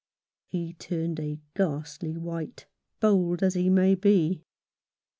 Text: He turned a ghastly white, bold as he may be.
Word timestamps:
He 0.47 0.73
turned 0.73 1.19
a 1.19 1.37
ghastly 1.55 2.17
white, 2.17 2.65
bold 2.99 3.43
as 3.43 3.53
he 3.53 3.69
may 3.69 3.93
be. 3.93 4.41